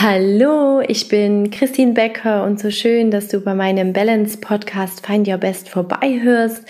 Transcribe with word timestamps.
Hallo, 0.00 0.80
ich 0.86 1.08
bin 1.08 1.50
Christine 1.50 1.92
Becker 1.92 2.44
und 2.44 2.60
so 2.60 2.70
schön, 2.70 3.10
dass 3.10 3.26
du 3.26 3.40
bei 3.40 3.52
meinem 3.52 3.92
Balance 3.92 4.38
Podcast 4.38 5.04
Find 5.04 5.26
Your 5.26 5.38
Best 5.38 5.68
vorbeihörst. 5.68 6.62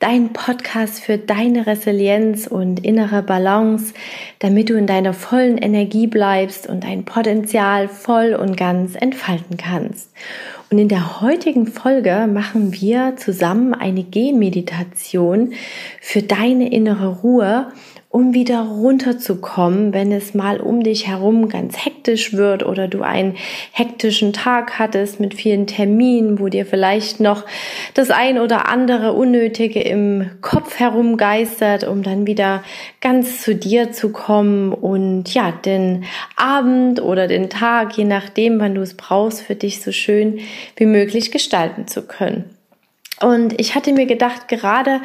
Dein 0.00 0.32
Podcast 0.32 0.98
für 0.98 1.16
deine 1.16 1.68
Resilienz 1.68 2.48
und 2.48 2.84
innere 2.84 3.22
Balance, 3.22 3.94
damit 4.40 4.68
du 4.68 4.74
in 4.74 4.88
deiner 4.88 5.12
vollen 5.12 5.58
Energie 5.58 6.08
bleibst 6.08 6.68
und 6.68 6.82
dein 6.82 7.04
Potenzial 7.04 7.86
voll 7.86 8.34
und 8.34 8.56
ganz 8.56 8.96
entfalten 8.96 9.58
kannst. 9.58 10.10
Und 10.68 10.78
in 10.78 10.88
der 10.88 11.20
heutigen 11.20 11.68
Folge 11.68 12.26
machen 12.26 12.72
wir 12.72 13.14
zusammen 13.16 13.74
eine 13.74 14.02
Gehmeditation 14.02 15.52
für 16.00 16.22
deine 16.22 16.72
innere 16.72 17.20
Ruhe 17.20 17.68
um 18.12 18.34
wieder 18.34 18.60
runterzukommen, 18.60 19.94
wenn 19.94 20.12
es 20.12 20.34
mal 20.34 20.60
um 20.60 20.82
dich 20.82 21.06
herum 21.06 21.48
ganz 21.48 21.82
hektisch 21.82 22.34
wird 22.34 22.62
oder 22.62 22.86
du 22.86 23.00
einen 23.00 23.36
hektischen 23.72 24.34
Tag 24.34 24.78
hattest 24.78 25.18
mit 25.18 25.32
vielen 25.32 25.66
Terminen, 25.66 26.38
wo 26.38 26.48
dir 26.48 26.66
vielleicht 26.66 27.20
noch 27.20 27.46
das 27.94 28.10
ein 28.10 28.38
oder 28.38 28.68
andere 28.68 29.14
Unnötige 29.14 29.80
im 29.80 30.30
Kopf 30.42 30.78
herumgeistert, 30.78 31.84
um 31.84 32.02
dann 32.02 32.26
wieder 32.26 32.62
ganz 33.00 33.40
zu 33.40 33.54
dir 33.54 33.92
zu 33.92 34.10
kommen 34.10 34.74
und 34.74 35.32
ja, 35.32 35.50
den 35.50 36.04
Abend 36.36 37.00
oder 37.00 37.26
den 37.28 37.48
Tag, 37.48 37.96
je 37.96 38.04
nachdem, 38.04 38.60
wann 38.60 38.74
du 38.74 38.82
es 38.82 38.94
brauchst, 38.94 39.40
für 39.40 39.54
dich 39.54 39.80
so 39.80 39.90
schön 39.90 40.40
wie 40.76 40.86
möglich 40.86 41.30
gestalten 41.30 41.88
zu 41.88 42.02
können. 42.02 42.44
Und 43.22 43.58
ich 43.60 43.74
hatte 43.74 43.92
mir 43.92 44.06
gedacht, 44.06 44.48
gerade 44.48 45.00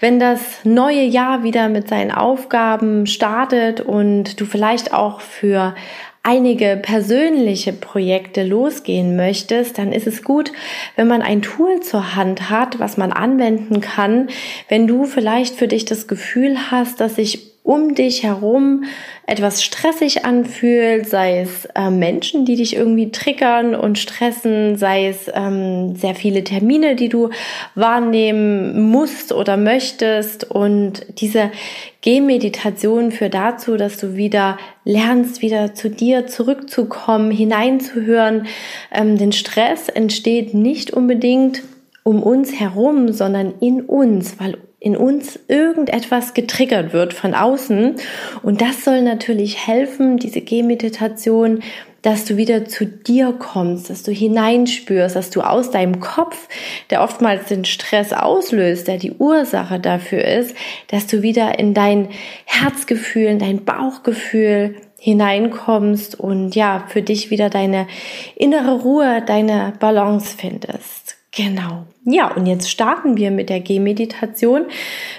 wenn 0.00 0.18
das 0.18 0.40
neue 0.64 1.02
Jahr 1.02 1.42
wieder 1.42 1.68
mit 1.68 1.88
seinen 1.88 2.10
Aufgaben 2.10 3.06
startet 3.06 3.80
und 3.80 4.40
du 4.40 4.44
vielleicht 4.44 4.92
auch 4.92 5.20
für 5.20 5.74
einige 6.22 6.78
persönliche 6.82 7.72
Projekte 7.72 8.44
losgehen 8.44 9.16
möchtest, 9.16 9.78
dann 9.78 9.92
ist 9.92 10.06
es 10.06 10.22
gut, 10.22 10.52
wenn 10.96 11.08
man 11.08 11.22
ein 11.22 11.40
Tool 11.40 11.80
zur 11.80 12.14
Hand 12.14 12.50
hat, 12.50 12.78
was 12.78 12.96
man 12.96 13.12
anwenden 13.12 13.80
kann, 13.80 14.28
wenn 14.68 14.86
du 14.86 15.04
vielleicht 15.04 15.54
für 15.54 15.68
dich 15.68 15.86
das 15.86 16.08
Gefühl 16.08 16.70
hast, 16.70 17.00
dass 17.00 17.16
sich 17.16 17.49
um 17.70 17.94
dich 17.94 18.24
herum 18.24 18.82
etwas 19.28 19.62
stressig 19.62 20.24
anfühlt, 20.24 21.08
sei 21.08 21.38
es 21.38 21.66
äh, 21.76 21.88
Menschen, 21.88 22.44
die 22.44 22.56
dich 22.56 22.74
irgendwie 22.74 23.12
triggern 23.12 23.76
und 23.76 23.96
stressen, 23.96 24.74
sei 24.74 25.06
es 25.06 25.30
ähm, 25.32 25.94
sehr 25.94 26.16
viele 26.16 26.42
Termine, 26.42 26.96
die 26.96 27.08
du 27.08 27.30
wahrnehmen 27.76 28.90
musst 28.90 29.32
oder 29.32 29.56
möchtest. 29.56 30.50
Und 30.50 31.06
diese 31.20 31.52
Gehmeditation 32.00 33.12
führt 33.12 33.34
dazu, 33.34 33.76
dass 33.76 33.98
du 33.98 34.16
wieder 34.16 34.58
lernst, 34.84 35.40
wieder 35.40 35.72
zu 35.72 35.90
dir 35.90 36.26
zurückzukommen, 36.26 37.30
hineinzuhören. 37.30 38.48
Ähm, 38.90 39.16
denn 39.16 39.30
Stress 39.30 39.88
entsteht 39.88 40.54
nicht 40.54 40.90
unbedingt 40.90 41.62
um 42.02 42.20
uns 42.20 42.58
herum, 42.58 43.12
sondern 43.12 43.54
in 43.60 43.82
uns, 43.82 44.40
weil 44.40 44.58
in 44.80 44.96
uns 44.96 45.38
irgendetwas 45.46 46.32
getriggert 46.32 46.94
wird 46.94 47.12
von 47.12 47.34
außen. 47.34 47.96
Und 48.42 48.62
das 48.62 48.82
soll 48.82 49.02
natürlich 49.02 49.66
helfen, 49.66 50.16
diese 50.16 50.40
Gehmeditation, 50.40 51.62
dass 52.02 52.24
du 52.24 52.38
wieder 52.38 52.64
zu 52.64 52.86
dir 52.86 53.34
kommst, 53.38 53.90
dass 53.90 54.02
du 54.02 54.10
hineinspürst, 54.10 55.16
dass 55.16 55.28
du 55.28 55.42
aus 55.42 55.70
deinem 55.70 56.00
Kopf, 56.00 56.48
der 56.88 57.02
oftmals 57.02 57.48
den 57.48 57.66
Stress 57.66 58.14
auslöst, 58.14 58.88
der 58.88 58.96
die 58.96 59.12
Ursache 59.12 59.78
dafür 59.78 60.24
ist, 60.24 60.56
dass 60.88 61.06
du 61.06 61.20
wieder 61.20 61.58
in 61.58 61.74
dein 61.74 62.08
Herzgefühl, 62.46 63.26
in 63.26 63.38
dein 63.38 63.66
Bauchgefühl 63.66 64.76
hineinkommst 64.98 66.18
und 66.18 66.54
ja, 66.54 66.84
für 66.88 67.02
dich 67.02 67.30
wieder 67.30 67.50
deine 67.50 67.86
innere 68.34 68.80
Ruhe, 68.80 69.22
deine 69.26 69.74
Balance 69.78 70.34
findest. 70.38 71.19
Genau. 71.42 71.86
Ja, 72.04 72.34
und 72.34 72.44
jetzt 72.44 72.70
starten 72.70 73.16
wir 73.16 73.30
mit 73.30 73.48
der 73.48 73.60
Gehmeditation. 73.60 74.66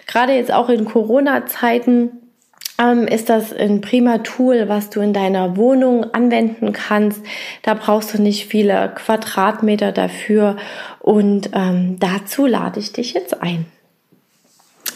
Gerade 0.05 0.33
jetzt 0.33 0.53
auch 0.53 0.69
in 0.69 0.85
Corona-Zeiten 0.85 2.11
ähm, 2.77 3.07
ist 3.07 3.29
das 3.29 3.51
ein 3.51 3.81
prima 3.81 4.19
Tool, 4.19 4.69
was 4.69 4.91
du 4.91 4.99
in 4.99 5.13
deiner 5.13 5.57
Wohnung 5.57 6.13
anwenden 6.13 6.73
kannst. 6.73 7.23
Da 7.63 7.73
brauchst 7.73 8.13
du 8.13 8.21
nicht 8.21 8.45
viele 8.45 8.93
Quadratmeter 8.93 9.91
dafür. 9.91 10.57
Und 10.99 11.49
ähm, 11.53 11.97
dazu 11.99 12.45
lade 12.45 12.79
ich 12.79 12.93
dich 12.93 13.13
jetzt 13.13 13.41
ein. 13.41 13.65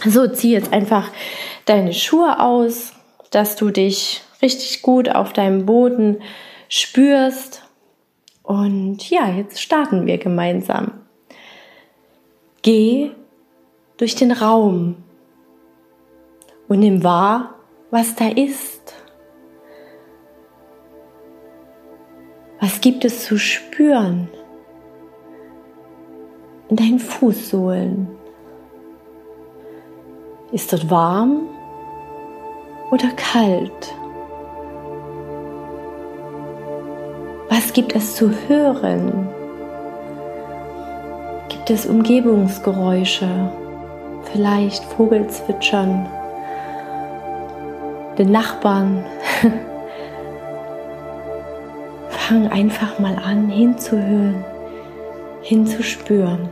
So, 0.05 0.27
zieh 0.27 0.51
jetzt 0.51 0.73
einfach 0.73 1.09
deine 1.65 1.93
Schuhe 1.93 2.39
aus, 2.39 2.93
dass 3.31 3.55
du 3.55 3.71
dich 3.71 4.21
richtig 4.43 4.83
gut 4.83 5.09
auf 5.09 5.33
deinem 5.33 5.65
Boden 5.65 6.17
spürst. 6.69 7.63
Und 8.43 9.09
ja, 9.09 9.27
jetzt 9.27 9.59
starten 9.59 10.05
wir 10.05 10.19
gemeinsam. 10.19 11.04
Geh 12.65 13.11
durch 13.97 14.15
den 14.15 14.31
Raum 14.31 14.95
und 16.67 16.79
nimm 16.79 17.03
wahr, 17.03 17.59
was 17.91 18.15
da 18.15 18.27
ist. 18.27 18.95
Was 22.59 22.81
gibt 22.81 23.05
es 23.05 23.23
zu 23.23 23.37
spüren 23.37 24.29
in 26.69 26.75
deinen 26.75 26.97
Fußsohlen? 26.97 28.07
Ist 30.51 30.73
dort 30.73 30.89
warm 30.89 31.47
oder 32.89 33.09
kalt? 33.09 33.95
Was 37.47 37.71
gibt 37.73 37.95
es 37.95 38.15
zu 38.15 38.31
hören? 38.47 39.34
Gibt 41.65 41.79
es 41.79 41.87
Umgebungsgeräusche, 41.87 43.27
vielleicht 44.31 44.83
Vogelzwitschern, 44.83 46.07
den 48.19 48.31
Nachbarn? 48.31 49.03
Fang 52.09 52.47
einfach 52.49 52.99
mal 52.99 53.15
an 53.15 53.49
hinzuhören, 53.49 54.45
hinzuspüren. 55.41 56.49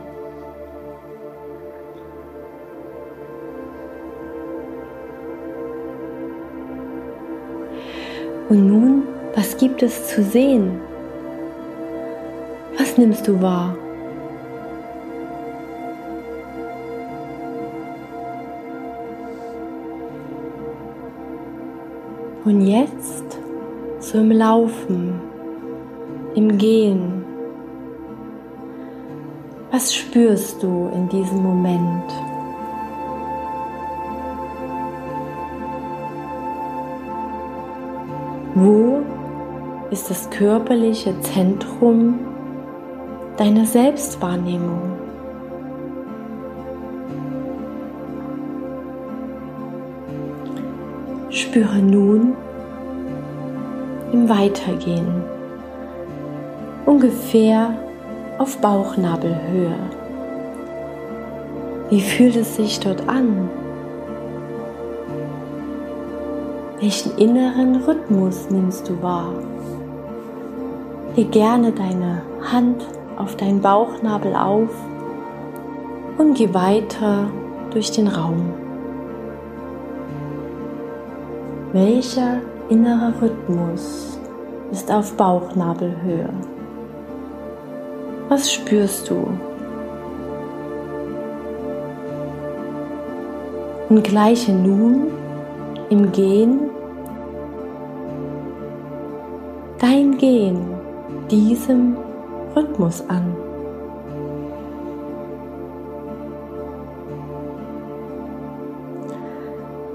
Und 8.50 8.68
nun, 8.68 9.04
was 9.36 9.56
gibt 9.58 9.84
es 9.84 10.08
zu 10.08 10.24
sehen? 10.24 10.82
Was 12.80 12.98
nimmst 12.98 13.28
du 13.28 13.40
wahr? 13.40 13.76
Und 22.46 22.68
jetzt 22.68 23.40
so 24.00 24.18
im 24.18 24.32
Laufen, 24.32 25.22
im 26.36 26.58
Gehen. 26.58 27.24
Was 29.72 29.96
spürst 29.96 30.62
du 30.62 30.90
in 30.94 31.08
diesem 31.08 31.42
Moment? 31.42 32.12
Wo 38.56 39.02
ist 39.90 40.10
das 40.10 40.30
körperliche 40.30 41.18
Zentrum 41.22 42.20
deiner 43.38 43.66
Selbstwahrnehmung? 43.66 44.98
Spüre 51.30 51.78
nun 51.78 52.36
im 54.14 54.30
Weitergehen 54.30 55.24
ungefähr 56.86 57.76
auf 58.38 58.58
Bauchnabelhöhe. 58.60 59.76
Wie 61.90 62.02
fühlt 62.02 62.36
es 62.36 62.56
sich 62.56 62.80
dort 62.80 63.08
an? 63.10 63.50
Welchen 66.80 67.18
inneren 67.18 67.78
Rhythmus 67.78 68.50
nimmst 68.50 68.90
du 68.90 69.02
wahr? 69.02 69.34
Leg 71.16 71.32
gerne 71.32 71.72
deine 71.72 72.22
Hand 72.52 72.86
auf 73.18 73.36
deinen 73.36 73.62
Bauchnabel 73.62 74.36
auf 74.36 74.70
und 76.18 76.36
geh 76.36 76.54
weiter 76.54 77.28
durch 77.72 77.92
den 77.92 78.08
Raum. 78.08 78.54
Welcher 81.72 82.42
innere 82.70 83.14
Rhythmus 83.22 84.20
ist 84.72 84.92
auf 84.92 85.16
Bauchnabelhöhe? 85.16 86.30
Was 88.30 88.52
spürst 88.52 89.10
du? 89.10 89.28
Und 93.90 94.04
gleiche 94.04 94.52
nun 94.52 95.12
im 95.90 96.12
Gehen 96.12 96.72
dein 99.80 100.18
Gehen 100.18 100.66
diesem 101.30 101.98
Rhythmus 102.56 103.04
an. 103.10 103.36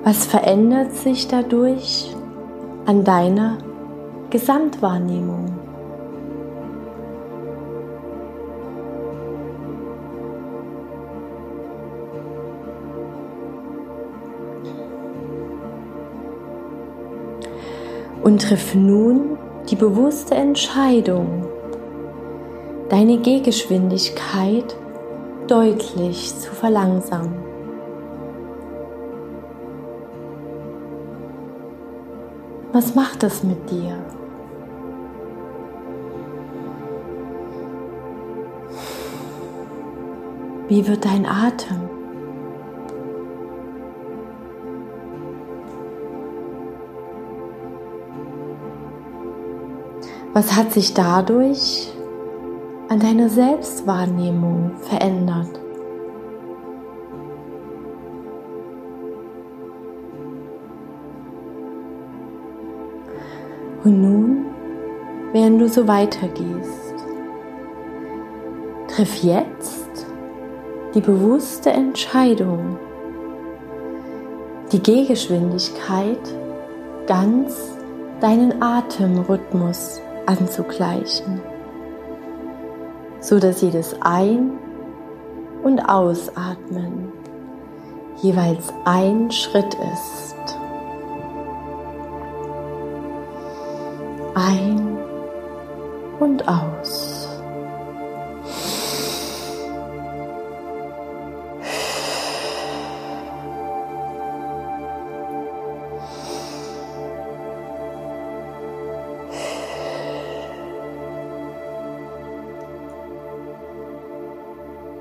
Was 0.04 0.26
verändert 0.26 0.92
sich 0.92 1.26
dadurch 1.28 2.14
an 2.88 3.04
deiner 3.04 3.58
Gesamtwahrnehmung? 4.30 5.54
Und 18.22 18.40
triff 18.40 18.74
nun 18.74 19.36
die 19.68 19.76
bewusste 19.76 20.34
Entscheidung, 20.34 21.44
deine 22.88 23.18
Gehgeschwindigkeit 23.18 24.74
deutlich 25.46 26.34
zu 26.38 26.52
verlangsamen. 26.52 27.47
Was 32.72 32.94
macht 32.94 33.22
es 33.22 33.42
mit 33.42 33.70
dir? 33.70 33.96
Wie 40.68 40.86
wird 40.86 41.02
dein 41.06 41.24
Atem? 41.24 41.88
Was 50.34 50.54
hat 50.54 50.72
sich 50.72 50.92
dadurch 50.92 51.90
an 52.90 53.00
deiner 53.00 53.30
Selbstwahrnehmung 53.30 54.72
verändert? 54.82 55.67
Und 63.84 64.02
nun, 64.02 64.46
während 65.32 65.60
du 65.60 65.68
so 65.68 65.86
weitergehst, 65.86 66.94
triff 68.88 69.22
jetzt 69.22 70.06
die 70.94 71.00
bewusste 71.00 71.70
Entscheidung, 71.70 72.78
die 74.72 74.82
Gehgeschwindigkeit 74.82 76.18
ganz 77.06 77.56
deinen 78.20 78.60
Atemrhythmus 78.60 80.00
anzugleichen, 80.26 81.40
so 83.20 83.38
dass 83.38 83.62
jedes 83.62 83.96
Ein- 84.02 84.58
und 85.62 85.80
Ausatmen 85.80 87.12
jeweils 88.22 88.72
ein 88.84 89.30
Schritt 89.30 89.76
ist. 89.92 90.57
Ein 94.48 94.98
und 96.20 96.48
aus. 96.48 97.28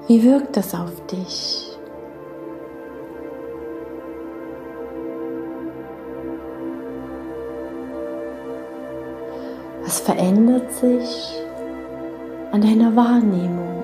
Wie 0.07 0.23
wirkt 0.23 0.55
das 0.55 0.73
auf 0.73 1.05
dich? 1.07 1.66
Was 9.87 10.01
verändert 10.01 10.69
sich 10.73 11.41
an 12.51 12.59
deiner 12.59 12.93
Wahrnehmung? 12.93 13.83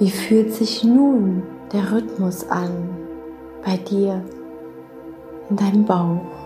Wie 0.00 0.10
fühlt 0.10 0.52
sich 0.52 0.82
nun 0.82 1.44
der 1.72 1.92
Rhythmus 1.92 2.50
an 2.50 2.72
bei 3.64 3.76
dir 3.76 4.24
in 5.50 5.56
deinem 5.56 5.84
Bauch? 5.84 6.41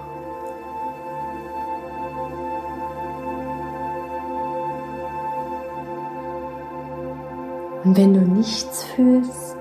Und 7.86 7.96
wenn 7.96 8.14
du 8.14 8.20
nichts 8.20 8.82
fühlst, 8.82 9.56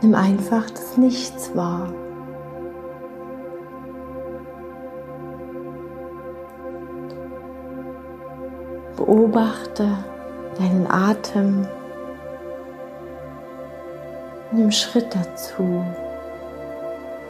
nimm 0.00 0.14
einfach 0.14 0.70
das 0.70 0.96
Nichts 0.96 1.54
wahr. 1.54 1.92
Beobachte 8.96 9.86
deinen 10.58 10.86
Atem. 10.90 11.66
Nimm 14.52 14.70
Schritt 14.70 15.14
dazu, 15.14 15.84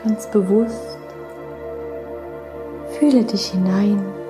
ganz 0.05 0.29
bewusst. 0.29 0.99
Fühle 3.01 3.25
dich 3.25 3.47
hinein. 3.47 4.22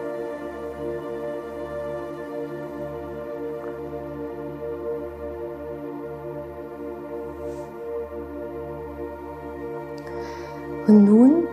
Und 10.92 11.06
nun 11.06 11.48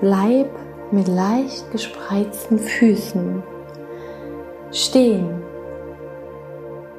bleib 0.00 0.50
mit 0.90 1.06
leicht 1.06 1.70
gespreizten 1.70 2.58
Füßen 2.58 3.44
stehen. 4.72 5.40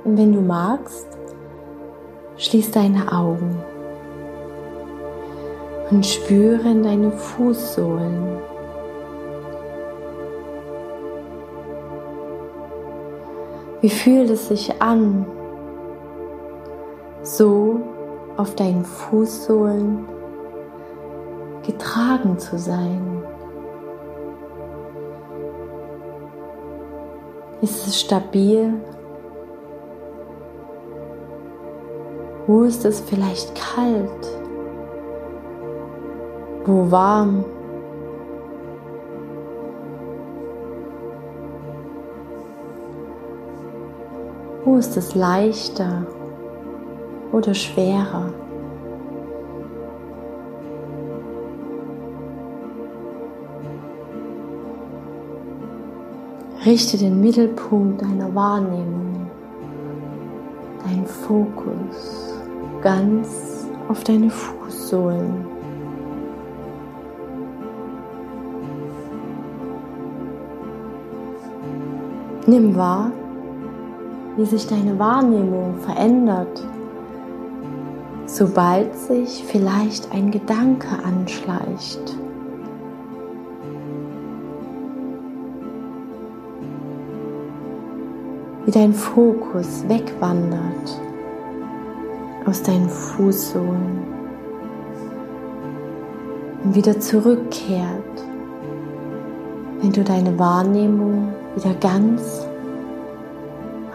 Und 0.06 0.18
wenn 0.18 0.32
du 0.32 0.40
magst, 0.40 1.06
schließ 2.38 2.72
deine 2.72 3.12
Augen 3.12 3.62
und 5.92 6.06
spüre 6.06 6.70
in 6.70 6.84
deine 6.84 7.12
Fußsohlen. 7.12 8.38
Wie 13.82 13.90
fühlt 13.90 14.30
es 14.30 14.48
sich 14.48 14.82
an, 14.82 15.26
so 17.24 17.82
auf 18.38 18.56
deinen 18.56 18.86
Fußsohlen 18.86 20.17
getragen 21.68 22.40
zu 22.40 22.58
sein? 22.58 23.22
Ist 27.62 27.86
es 27.88 28.00
stabil? 28.00 28.74
Wo 32.48 32.62
ist 32.62 32.86
es 32.86 33.02
vielleicht 33.02 33.54
kalt? 33.56 34.40
Wo 36.66 36.90
warm? 36.90 37.44
Wo 44.64 44.78
ist 44.78 44.96
es 44.96 45.16
leichter 45.16 46.06
oder 47.34 47.54
schwerer? 47.54 48.32
Richte 56.68 56.98
den 56.98 57.22
Mittelpunkt 57.22 58.02
deiner 58.02 58.36
Wahrnehmung, 58.36 59.28
deinen 60.84 61.06
Fokus 61.06 62.36
ganz 62.82 63.66
auf 63.88 64.04
deine 64.04 64.30
Fußsohlen. 64.30 65.46
Nimm 72.48 72.76
wahr, 72.76 73.12
wie 74.36 74.46
sich 74.46 74.68
deine 74.68 75.00
Wahrnehmung 75.00 75.78
verändert, 75.78 76.62
sobald 78.26 78.94
sich 78.94 79.42
vielleicht 79.46 80.12
ein 80.12 80.32
Gedanke 80.32 80.90
anschleicht. 81.02 82.18
Wie 88.68 88.72
dein 88.72 88.94
Fokus 88.94 89.88
wegwandert 89.88 91.02
aus 92.46 92.62
deinen 92.62 92.90
Fußsohlen 92.90 94.04
und 96.66 96.76
wieder 96.76 97.00
zurückkehrt, 97.00 98.26
wenn 99.80 99.94
du 99.94 100.04
deine 100.04 100.38
Wahrnehmung 100.38 101.30
wieder 101.56 101.74
ganz 101.76 102.46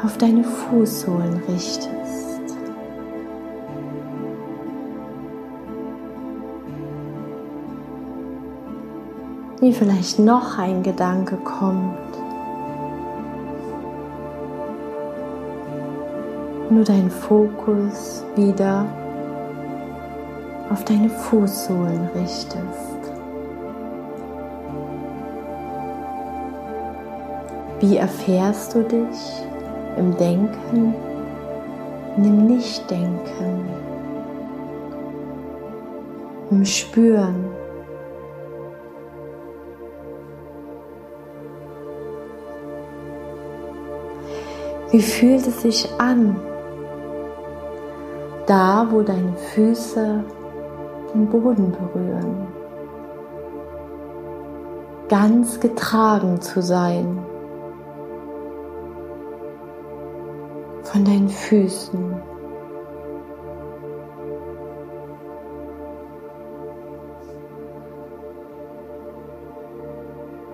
auf 0.03 0.17
deine 0.17 0.43
Fußsohlen 0.43 1.43
richtest. 1.51 2.57
Wie 9.61 9.73
vielleicht 9.75 10.19
noch 10.19 10.57
ein 10.57 10.83
Gedanke 10.83 11.37
kommt. 11.37 12.22
Nur 16.73 16.85
deinen 16.85 17.11
Fokus 17.11 18.25
wieder 18.35 18.87
auf 20.71 20.83
deine 20.87 21.11
Fußsohlen 21.11 22.09
richtest. 22.15 23.13
Wie 27.79 27.99
erfährst 27.99 28.75
du 28.75 28.85
dich 28.85 29.45
im 29.99 30.17
Denken 30.17 30.95
und 32.17 32.25
im 32.25 32.47
Nichtdenken, 32.47 33.69
im 36.51 36.65
Spüren? 36.65 37.45
Wie 44.91 45.03
fühlt 45.03 45.47
es 45.47 45.61
sich 45.61 45.87
an, 45.99 46.41
da 48.47 48.87
wo 48.91 49.03
deine 49.03 49.37
Füße 49.37 50.25
den 51.15 51.27
Boden 51.29 51.73
berühren? 51.73 52.47
Ganz 55.09 55.61
getragen 55.61 56.41
zu 56.41 56.63
sein 56.63 57.19
von 60.83 61.05
deinen 61.05 61.29
Füßen. 61.29 62.17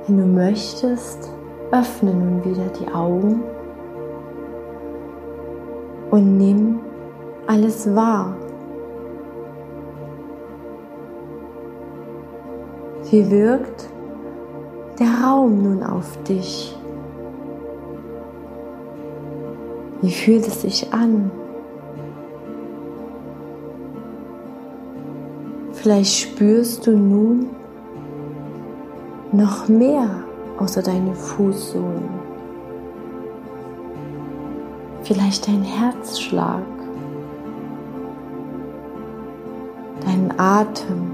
Wenn 0.07 0.17
du 0.17 0.27
möchtest, 0.27 1.31
öffne 1.71 2.15
nun 2.15 2.45
wieder 2.45 2.67
die 2.81 2.89
Augen 2.93 3.43
und 6.11 6.39
nimm 6.39 6.81
alles 7.49 7.93
wahr. 7.95 8.37
Wie 13.11 13.31
wirkt 13.31 13.89
der 14.99 15.09
Raum 15.25 15.63
nun 15.63 15.83
auf 15.83 16.23
dich? 16.25 16.77
Wie 20.03 20.13
fühlt 20.13 20.47
es 20.47 20.61
sich 20.61 20.93
an? 20.93 21.31
Vielleicht 25.73 26.15
spürst 26.19 26.87
du 26.87 26.91
nun 26.99 27.49
noch 29.33 29.69
mehr 29.69 30.09
außer 30.59 30.83
deine 30.83 31.15
Fußsohlen. 31.15 32.09
Vielleicht 35.03 35.49
dein 35.49 35.63
Herzschlag, 35.63 36.78
Atem. 40.39 41.11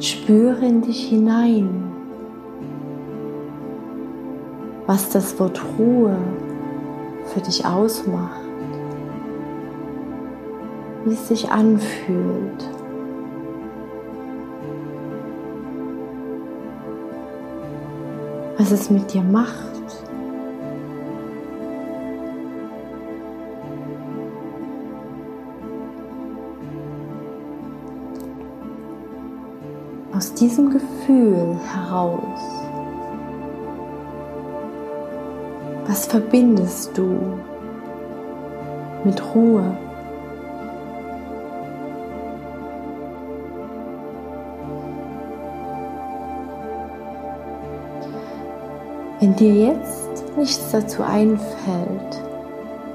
Spüre 0.00 0.66
in 0.66 0.82
dich 0.82 1.08
hinein, 1.08 1.90
was 4.86 5.08
das 5.08 5.40
Wort 5.40 5.62
Ruhe 5.78 6.18
für 7.24 7.40
dich 7.40 7.64
ausmacht, 7.64 8.42
wie 11.06 11.14
es 11.14 11.28
sich 11.28 11.50
anfühlt. 11.50 12.73
Was 18.56 18.70
es 18.70 18.90
mit 18.90 19.12
dir 19.12 19.22
macht. 19.22 19.74
aus 30.16 30.32
diesem 30.32 30.70
Gefühl 30.70 31.58
heraus, 31.70 32.40
was 35.86 36.06
verbindest 36.06 36.96
du 36.96 37.18
mit 39.04 39.22
Ruhe? 39.34 39.76
Wenn 49.24 49.36
dir 49.36 49.54
jetzt 49.54 50.36
nichts 50.36 50.70
dazu 50.70 51.02
einfällt, 51.02 52.22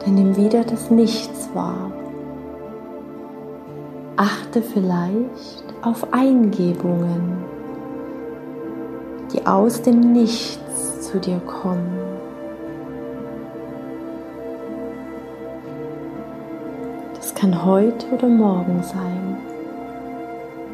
dann 0.06 0.14
nimm 0.14 0.38
wieder 0.38 0.64
das 0.64 0.92
Nichts 0.92 1.50
wahr. 1.56 1.92
Achte 4.16 4.62
vielleicht 4.62 5.74
auf 5.82 6.14
Eingebungen, 6.14 7.36
die 9.34 9.44
aus 9.48 9.82
dem 9.82 10.14
Nichts 10.14 11.02
zu 11.02 11.18
dir 11.18 11.40
kommen. 11.40 11.98
Das 17.16 17.34
kann 17.34 17.66
heute 17.66 18.06
oder 18.14 18.28
morgen 18.28 18.84
sein 18.84 19.36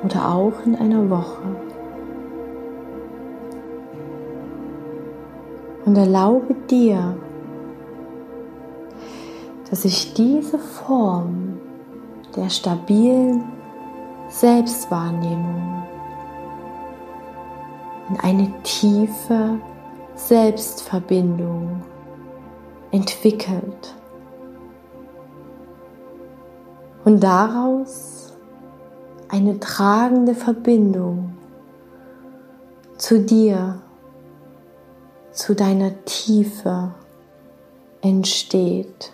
oder 0.04 0.36
auch 0.36 0.66
in 0.66 0.76
einer 0.76 1.10
Woche. 1.10 1.65
Und 5.96 6.02
erlaube 6.02 6.54
dir, 6.70 7.16
dass 9.70 9.84
sich 9.84 10.14
diese 10.14 10.60
Form 10.60 11.58
der 12.36 12.50
stabilen 12.50 13.46
Selbstwahrnehmung, 14.28 15.84
in 18.10 18.20
eine 18.20 18.52
tiefe 18.64 19.58
Selbstverbindung 20.16 21.82
entwickelt. 22.92 23.96
Und 27.06 27.24
daraus 27.24 28.34
eine 29.30 29.62
tragende 29.62 30.36
Verbindung 30.36 31.38
zu 32.98 33.22
dir, 33.22 33.82
zu 35.36 35.54
deiner 35.54 35.92
Tiefe 36.06 36.96
entsteht. 38.02 39.12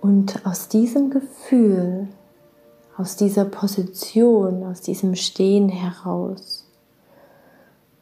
Und 0.00 0.44
aus 0.44 0.68
diesem 0.68 1.10
Gefühl, 1.10 2.08
aus 2.96 3.16
dieser 3.16 3.44
Position, 3.44 4.64
aus 4.64 4.80
diesem 4.80 5.14
Stehen 5.14 5.68
heraus, 5.68 6.66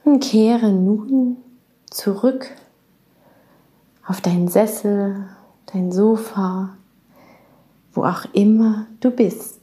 und 0.04 0.20
kehre 0.20 0.73
nun 0.73 1.37
zurück 1.90 2.47
auf 4.06 4.20
deinen 4.20 4.49
Sessel, 4.49 5.26
dein 5.73 5.92
Sofa, 5.92 6.70
wo 7.92 8.04
auch 8.04 8.25
immer 8.32 8.87
du 9.00 9.11
bist. 9.11 9.61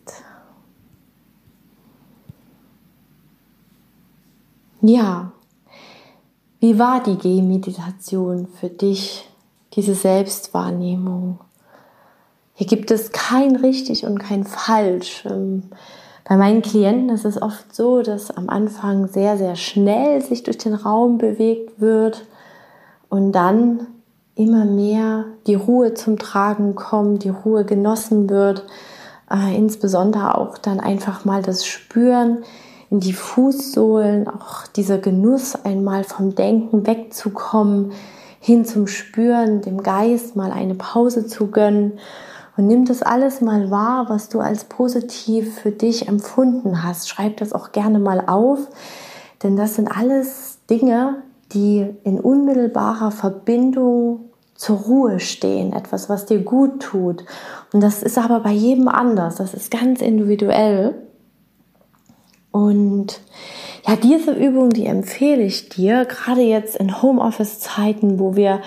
Ja, 4.82 5.32
wie 6.60 6.78
war 6.78 7.02
die 7.02 7.18
Gehmeditation 7.18 8.48
für 8.48 8.70
dich, 8.70 9.28
diese 9.74 9.96
Selbstwahrnehmung? 9.96 11.40
Hier 12.54 12.68
gibt 12.68 12.92
es 12.92 13.12
kein 13.12 13.56
richtig 13.56 14.06
und 14.06 14.20
kein 14.20 14.44
falsch. 14.44 15.26
Ähm, 15.26 15.64
bei 16.26 16.38
meinen 16.38 16.62
Klienten 16.62 17.10
ist 17.10 17.26
es 17.26 17.42
oft 17.42 17.74
so, 17.76 18.04
dass 18.04 18.30
am 18.30 18.50
Anfang 18.50 19.08
sehr, 19.08 19.38
sehr 19.38 19.56
schnell 19.56 20.22
sich 20.22 20.44
durch 20.44 20.60
den 20.60 20.76
Raum 20.76 21.18
bewegt 21.18 21.82
wird 21.82 22.28
und 23.10 23.32
dann 23.32 23.88
immer 24.36 24.66
mehr 24.66 25.26
die 25.48 25.56
Ruhe 25.56 25.96
zum 25.96 26.20
Tragen 26.20 26.76
kommt, 26.76 27.24
die 27.24 27.30
Ruhe 27.30 27.66
genossen 27.66 28.30
wird, 28.30 28.64
äh, 29.32 29.56
insbesondere 29.58 30.38
auch 30.38 30.60
dann 30.60 30.80
einfach 30.80 31.26
mal 31.26 31.42
das 31.42 31.66
Spüren 31.66 32.44
in 32.90 33.00
die 33.00 33.14
Fußsohlen, 33.14 34.28
auch 34.28 34.68
dieser 34.68 34.98
Genuss 34.98 35.56
einmal 35.56 36.04
vom 36.04 36.36
Denken 36.36 36.88
wegzukommen, 36.88 37.92
hin 38.40 38.66
zum 38.66 38.88
Spüren, 38.88 39.62
dem 39.62 39.84
Geist 39.84 40.36
mal 40.36 40.52
eine 40.52 40.76
Pause 40.76 41.28
zu 41.28 41.48
gönnen 41.48 42.00
und 42.58 42.66
nimm 42.66 42.86
das 42.86 43.04
alles 43.04 43.40
mal 43.40 43.70
wahr, 43.70 44.06
was 44.10 44.30
du 44.30 44.40
als 44.40 44.66
positiv 44.66 45.60
für 45.60 45.72
dich 45.72 46.08
empfunden 46.08 46.84
hast. 46.84 47.08
Schreib 47.08 47.38
das 47.38 47.54
auch 47.54 47.72
gerne 47.72 48.00
mal 48.00 48.24
auf, 48.26 48.60
denn 49.44 49.56
das 49.56 49.76
sind 49.76 49.88
alles 49.88 50.58
Dinge, 50.70 51.22
die 51.54 51.88
in 52.04 52.20
unmittelbarer 52.20 53.12
Verbindung 53.12 54.32
zur 54.56 54.78
Ruhe 54.78 55.20
stehen, 55.20 55.72
etwas, 55.72 56.10
was 56.10 56.26
dir 56.26 56.40
gut 56.40 56.82
tut. 56.82 57.24
Und 57.74 57.82
das 57.82 58.02
ist 58.02 58.18
aber 58.18 58.40
bei 58.40 58.52
jedem 58.52 58.88
anders, 58.88 59.36
das 59.36 59.54
ist 59.54 59.70
ganz 59.70 60.02
individuell. 60.02 60.96
Und 62.52 63.22
ja, 63.88 63.96
diese 63.96 64.32
Übung, 64.32 64.70
die 64.70 64.86
empfehle 64.86 65.44
ich 65.44 65.70
dir, 65.70 66.06
gerade 66.06 66.42
jetzt 66.42 66.76
in 66.76 67.02
Homeoffice-Zeiten, 67.02 68.20
wo 68.20 68.36
wir 68.36 68.62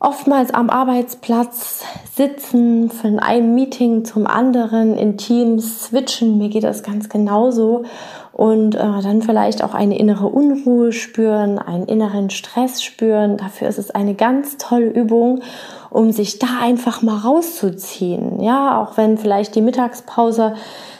oftmals 0.00 0.52
am 0.52 0.70
Arbeitsplatz 0.70 1.84
sitzen, 2.14 2.90
von 2.90 3.18
einem 3.18 3.54
Meeting 3.54 4.04
zum 4.04 4.26
anderen 4.26 4.96
in 4.96 5.16
Teams 5.16 5.84
switchen. 5.84 6.38
Mir 6.38 6.48
geht 6.48 6.64
das 6.64 6.82
ganz 6.82 7.08
genauso. 7.08 7.84
Und 8.32 8.74
äh, 8.74 8.78
dann 8.78 9.22
vielleicht 9.22 9.62
auch 9.62 9.74
eine 9.74 9.96
innere 9.96 10.26
Unruhe 10.26 10.92
spüren, 10.92 11.60
einen 11.60 11.86
inneren 11.86 12.30
Stress 12.30 12.82
spüren. 12.82 13.36
Dafür 13.36 13.68
ist 13.68 13.78
es 13.78 13.92
eine 13.92 14.14
ganz 14.14 14.56
tolle 14.56 14.86
Übung, 14.86 15.42
um 15.90 16.10
sich 16.10 16.40
da 16.40 16.48
einfach 16.60 17.00
mal 17.02 17.18
rauszuziehen. 17.18 18.40
Ja, 18.40 18.82
auch 18.82 18.96
wenn 18.96 19.18
vielleicht 19.18 19.54
die 19.54 19.60
Mittagspause 19.60 20.54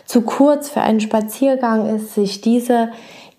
zu 0.04 0.22
kurz 0.22 0.68
für 0.68 0.80
einen 0.80 1.00
Spaziergang 1.00 1.96
ist, 1.96 2.14
sich 2.14 2.40
diese 2.40 2.90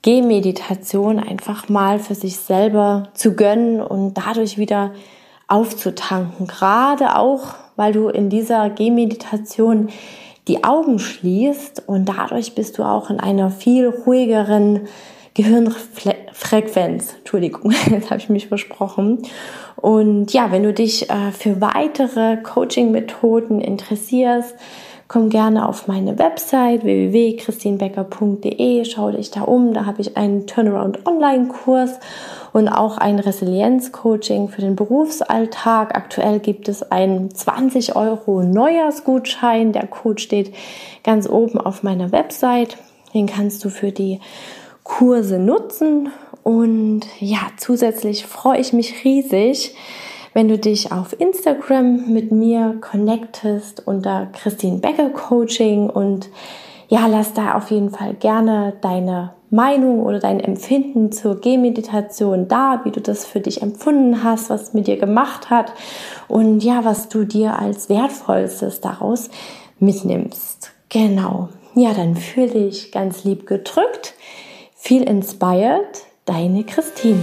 Gehmeditation 0.01 1.19
einfach 1.19 1.69
mal 1.69 1.97
für 1.97 2.15
sich 2.15 2.37
selber 2.37 3.09
zu 3.13 3.33
gönnen 3.33 3.81
und 3.81 4.13
dadurch 4.15 4.57
wieder 4.57 4.91
aufzutanken. 5.47 6.47
Gerade 6.47 7.15
auch, 7.17 7.55
weil 7.75 7.93
du 7.93 8.09
in 8.09 8.29
dieser 8.29 8.69
Gehmeditation 8.69 9.89
die 10.47 10.63
Augen 10.63 10.99
schließt 10.99 11.83
und 11.87 12.05
dadurch 12.05 12.55
bist 12.55 12.77
du 12.77 12.83
auch 12.83 13.09
in 13.09 13.19
einer 13.19 13.49
viel 13.49 13.87
ruhigeren 13.87 14.87
Gehirnfrequenz. 15.33 17.15
Entschuldigung, 17.17 17.71
jetzt 17.89 18.09
habe 18.09 18.19
ich 18.19 18.29
mich 18.29 18.47
versprochen. 18.47 19.23
Und 19.75 20.33
ja, 20.33 20.51
wenn 20.51 20.63
du 20.63 20.73
dich 20.73 21.09
äh, 21.09 21.31
für 21.31 21.61
weitere 21.61 22.37
Coaching-Methoden 22.37 23.59
interessierst, 23.61 24.55
komm 25.07 25.29
gerne 25.29 25.69
auf 25.69 25.87
meine 25.87 26.17
Website 26.17 26.83
www.christinbecker.de, 26.83 28.85
schau 28.85 29.11
dich 29.11 29.29
da 29.31 29.41
um, 29.41 29.73
da 29.73 29.85
habe 29.85 30.01
ich 30.01 30.15
einen 30.17 30.47
Turnaround 30.47 31.05
Online-Kurs 31.05 31.99
und 32.53 32.69
auch 32.69 32.97
ein 32.97 33.19
Resilienz-Coaching 33.19 34.49
für 34.49 34.61
den 34.61 34.75
Berufsalltag. 34.75 35.95
Aktuell 35.95 36.39
gibt 36.39 36.67
es 36.69 36.91
einen 36.91 37.33
20 37.33 37.95
Euro 37.95 38.43
Neujahrsgutschein. 38.43 39.73
Der 39.73 39.87
Code 39.87 40.21
steht 40.21 40.53
ganz 41.03 41.27
oben 41.29 41.59
auf 41.59 41.83
meiner 41.83 42.11
Website. 42.11 42.77
Den 43.13 43.27
kannst 43.27 43.63
du 43.65 43.69
für 43.69 43.91
die 43.91 44.19
Kurse 44.83 45.37
nutzen. 45.37 46.09
Und 46.43 47.01
ja, 47.19 47.39
zusätzlich 47.57 48.25
freue 48.25 48.59
ich 48.59 48.71
mich 48.71 49.03
riesig, 49.03 49.75
wenn 50.35 50.49
du 50.49 50.59
dich 50.59 50.91
auf 50.91 51.17
Instagram 51.17 52.11
mit 52.11 52.33
mir 52.33 52.77
connectest 52.81 53.87
unter 53.87 54.27
Christine 54.33 54.79
Becker 54.79 55.09
Coaching 55.09 55.89
und 55.89 56.29
ja, 56.89 57.07
lass 57.07 57.33
da 57.33 57.55
auf 57.55 57.71
jeden 57.71 57.89
Fall 57.89 58.15
gerne 58.15 58.73
deine 58.81 59.33
Meinung 59.49 60.03
oder 60.03 60.19
dein 60.19 60.41
Empfinden 60.41 61.13
zur 61.13 61.39
Gehmeditation 61.39 62.49
da, 62.49 62.81
wie 62.83 62.91
du 62.91 62.99
das 62.99 63.25
für 63.25 63.39
dich 63.39 63.61
empfunden 63.61 64.25
hast, 64.25 64.49
was 64.49 64.73
mit 64.73 64.87
dir 64.87 64.97
gemacht 64.97 65.49
hat 65.49 65.71
und 66.27 66.59
ja, 66.59 66.83
was 66.83 67.07
du 67.07 67.23
dir 67.23 67.57
als 67.57 67.87
wertvollstes 67.87 68.81
daraus 68.81 69.29
mitnimmst. 69.79 70.71
Genau. 70.89 71.47
Ja, 71.75 71.93
dann 71.93 72.17
fühle 72.17 72.49
dich 72.49 72.91
ganz 72.91 73.23
lieb 73.23 73.47
gedrückt. 73.47 74.13
Viel 74.75 75.03
inspired, 75.03 76.03
deine 76.25 76.65
Christine. 76.65 77.21